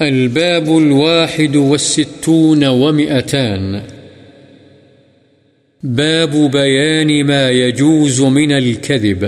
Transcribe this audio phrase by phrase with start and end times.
[0.00, 3.80] الباب الواحد والستون ومئتان.
[5.82, 9.24] باب بيان ما يجوز من الكذب.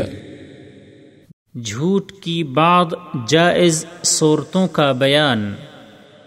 [1.55, 2.89] جھوٹ کی بعض
[3.29, 5.53] جائز صورتوں کا بیان.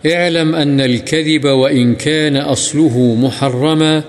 [0.06, 4.04] اعلم أن الكذب وإن كان أصله محرما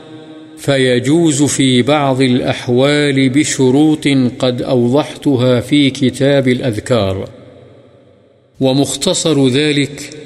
[0.59, 4.09] فيجوز في بعض الأحوال بشروط
[4.39, 7.29] قد أوضحتها في كتاب الأذكار
[8.61, 10.24] ومختصر ذلك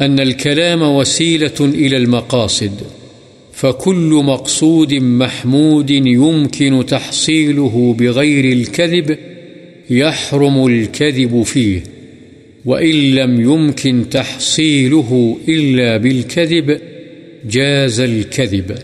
[0.00, 2.72] أن الكلام وسيلة إلى المقاصد،
[3.52, 9.18] فكل مقصود محمود يمكن تحصيله بغير الكذب
[9.90, 11.82] يحرم الكذب فيه،
[12.64, 16.78] وإن لم يمكن تحصيله إلا بالكذب
[17.50, 18.78] جاز الكذب.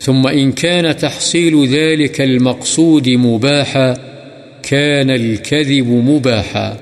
[0.00, 3.96] ثم إن كان تحصيل ذلك المقصود مباحا،
[4.62, 6.80] كان الكذب مباحا،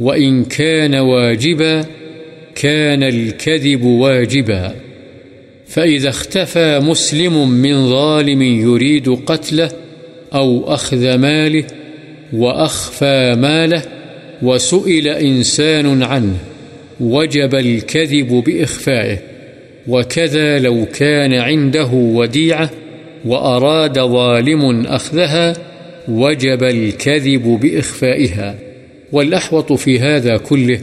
[0.00, 1.84] وإن كان واجبا
[2.54, 4.74] كان الكذب واجبا،
[5.66, 9.70] فإذا اختفى مسلم من ظالم يريد قتله
[10.34, 11.64] أو أخذ ماله
[12.32, 13.82] وأخفى ماله
[14.42, 16.36] وسئل إنسان عنه،
[17.00, 19.18] وجب الكذب بإخفائه،
[19.88, 22.70] وكذا لو كان عنده وديعة
[23.24, 25.56] وأراد ظالم أخذها،
[26.08, 28.54] وجب الكذب بإخفائها.
[29.12, 30.80] والأحوط في هذا كله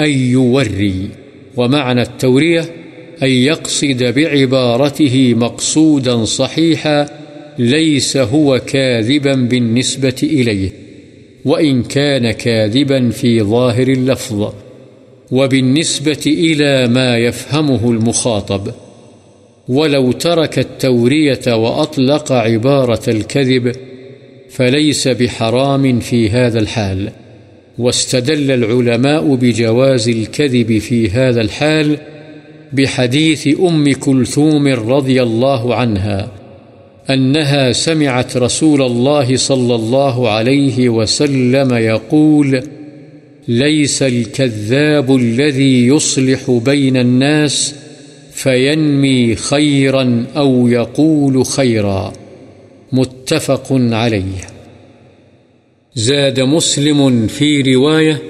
[0.00, 1.08] أن يوري،
[1.56, 2.64] ومعنى التورية
[3.22, 7.08] أن يقصد بعبارته مقصودا صحيحا
[7.58, 10.70] ليس هو كاذبا بالنسبة إليه،
[11.44, 14.52] وإن كان كاذبا في ظاهر اللفظ،
[15.30, 18.70] وبالنسبة إلى ما يفهمه المخاطب.
[19.68, 23.72] ولو ترك التورية وأطلق عبارة الكذب
[24.50, 27.12] فليس بحرام في هذا الحال.
[27.78, 31.98] واستدل العلماء بجواز الكذب في هذا الحال
[32.72, 36.28] بحديث أم كلثوم رضي الله عنها
[37.10, 42.62] أنها سمعت رسول الله صلى الله عليه وسلم يقول
[43.48, 47.74] ليس الكذاب الذي يصلح بين الناس
[48.32, 52.12] فينمي خيرا أو يقول خيرا.
[52.92, 54.55] متفق عليه.
[55.96, 58.22] زاد مسلم في رواية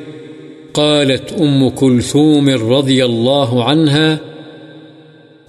[0.75, 4.21] قالت أم كلثوم رضي الله عنها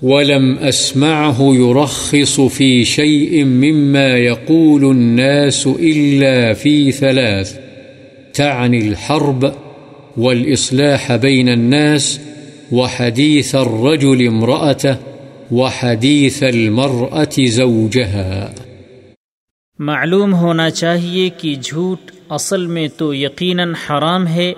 [0.01, 7.59] ولم أسمعه يرخص في شيء مما يقول الناس إلا في ثلاث
[8.33, 9.53] تعني الحرب
[10.17, 12.19] والإصلاح بين الناس
[12.71, 14.97] وحديث الرجل امرأته
[15.51, 18.53] وحديث المرأة زوجها
[19.79, 24.53] معلوم ہونا چاہیے کہ جھوٹ اصل میں تو یقیناً حرام ہے،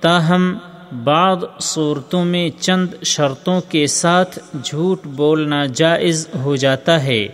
[0.00, 0.58] تاہم
[1.04, 7.28] بعض صورتوں میں چند شرطوں کے ساتھ جھوٹ بولنا جائز ہو جاتا ہے،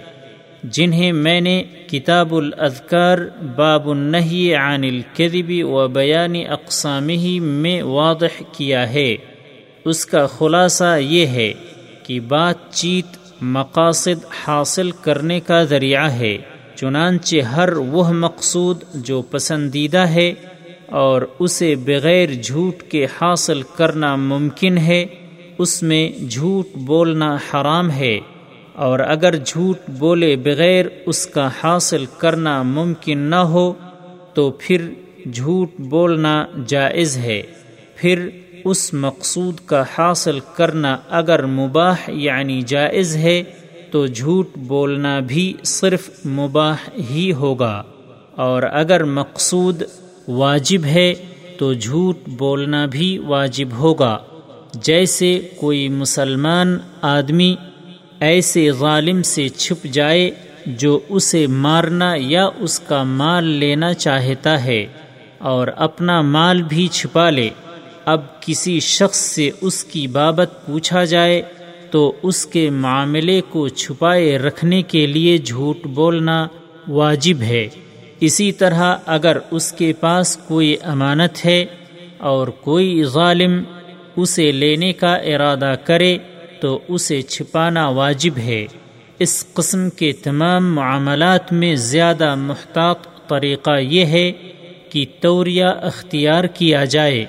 [0.64, 3.18] جنہیں میں نے کتاب الاذکار
[3.56, 9.16] باب النہی عن الکذب و بیان اقسامہ میں واضح کیا ہے۔
[9.84, 11.52] اس کا خلاصہ یہ ہے
[12.02, 16.38] کہ بات چیت مقاصد حاصل کرنے کا ذریعہ ہے۔
[16.76, 20.34] چنانچہ ہر وہ مقصود جو پسندیدہ ہے
[20.86, 25.06] اور اسے بغیر جھوٹ کے حاصل کرنا ممکن ہے،
[25.58, 28.20] اس میں جھوٹ بولنا حرام ہے۔
[28.72, 33.72] اور اگر جھوٹ بولے بغیر اس کا حاصل کرنا ممکن نہ ہو،
[34.34, 34.90] تو پھر
[35.32, 37.42] جھوٹ بولنا جائز ہے۔
[37.96, 38.28] پھر
[38.64, 43.42] اس مقصود کا حاصل کرنا اگر مباح یعنی جائز ہے
[43.90, 46.76] تو جھوٹ بولنا بھی صرف مباح
[47.10, 47.82] ہی ہوگا۔
[48.36, 49.82] اور اگر مقصود
[50.28, 51.14] واجب ہے،
[51.58, 54.18] تو جھوٹ بولنا بھی واجب ہوگا۔
[54.74, 57.56] جیسے کوئی مسلمان آدمی
[58.20, 60.30] ایسے ظالم سے چھپ جائے
[60.66, 64.86] جو اسے مارنا یا اس کا مال لینا چاہتا ہے
[65.38, 67.50] اور اپنا مال بھی چھپا لے۔
[68.04, 71.42] اب کسی شخص سے اس کی بابت پوچھا جائے
[71.90, 76.46] تو اس کے معاملے کو چھپائے رکھنے کے لیے جھوٹ بولنا
[76.88, 77.68] واجب ہے۔
[78.20, 81.66] اسی طرح اگر اس کے پاس کوئی امانت ہے
[82.18, 83.62] اور کوئی ظالم
[84.16, 86.18] اسے لینے کا ارادہ کرے
[86.60, 88.66] تو اسے چھپانا واجب ہے۔
[89.18, 94.32] اس قسم کے تمام معاملات میں زیادہ محتاط طریقہ یہ ہے
[94.90, 97.24] کہ توریہ اختیار کیا جائے۔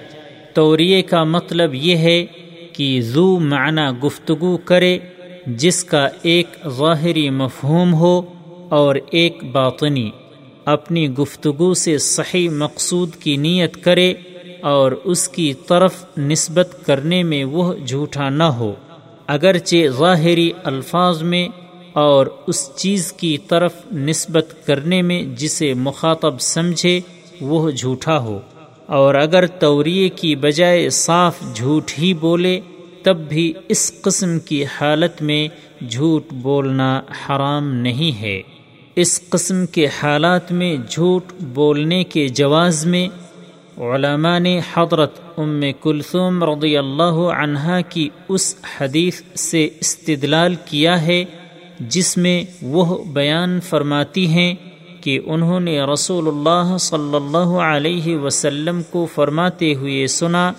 [0.54, 2.26] توریے کا مطلب یہ ہے
[2.78, 4.98] کہ زو معنی گفتگو کرے
[5.48, 8.22] جس کا ایک ظاہری مفہوم ہو
[8.70, 10.10] اور ایک باطنی،
[10.66, 14.14] اپنی گفتگو سے صحیح مقصود کی نیت کرے
[14.62, 18.74] اور اس کی طرف نسبت کرنے میں وہ جھوٹا نہ ہو۔
[19.28, 21.48] اگرچہ ظاہری الفاظ میں
[21.94, 27.00] اور اس چیز کی طرف نسبت کرنے میں جسے مخاطب سمجھے
[27.42, 28.40] وہ جھوٹا ہو۔
[28.88, 32.60] اور اگر توریے کی بجائے صاف جھوٹ ہی بولے،
[33.04, 35.48] تب بھی اس قسم کی حالت میں
[35.90, 38.42] جھوٹ بولنا حرام نہیں ہے۔
[38.96, 43.08] اس قسم کے حالات میں جھوٹ بولنے کے جواز میں
[43.82, 51.24] علماء نے حضرت ام کلثوم رضی اللہ عنہا کی اس حدیث سے استدلال کیا ہے،
[51.80, 54.54] جس میں وہ بیان فرماتی ہیں
[55.08, 60.54] کہ انہوں نے رسول اللہ صلی اللہ علیہ وسلم کو فرماتے ہوئے سنا،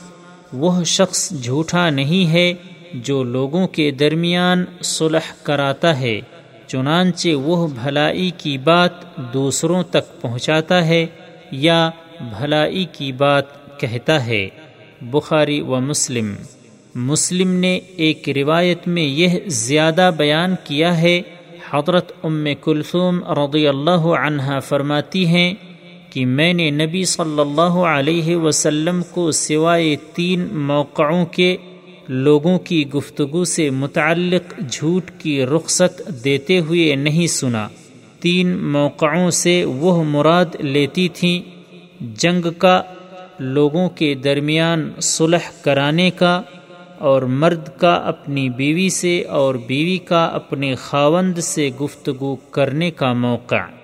[0.52, 2.54] وہ شخص جھوٹا نہیں ہے
[2.94, 6.20] جو لوگوں کے درمیان صلح کراتا ہے،
[6.66, 11.06] چنانچہ وہ بھلائی کی بات دوسروں تک پہنچاتا ہے
[11.50, 11.90] یا
[12.20, 14.48] بھلائی کی بات کہتا ہے۔
[15.00, 16.34] بخاری و مسلم۔
[16.94, 21.20] مسلم نے ایک روایت میں یہ زیادہ بیان کیا ہے
[21.70, 25.54] حضرت ام کلثوم رضی اللہ عنہ فرماتی ہیں
[26.10, 31.56] کہ میں نے نبی صلی اللہ علیہ وسلم کو سوائے تین موقعوں کے
[32.08, 37.68] لوگوں کی گفتگو سے متعلق جھوٹ کی رخصت دیتے ہوئے نہیں سنا۔
[38.20, 41.40] تین موقعوں سے وہ مراد لیتی تھیں
[42.00, 42.82] جنگ کا،
[43.38, 46.42] لوگوں کے درمیان صلح کرانے کا
[46.98, 53.12] اور مرد کا اپنی بیوی سے اور بیوی کا اپنے خاوند سے گفتگو کرنے کا
[53.12, 53.77] موقع۔